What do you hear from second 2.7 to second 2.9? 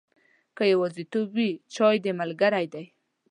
دی.